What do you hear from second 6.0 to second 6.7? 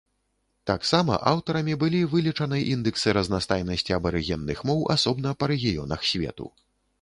свету.